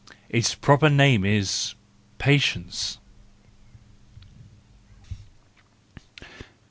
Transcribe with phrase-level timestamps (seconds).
[0.29, 2.97] Its proper name is—patience.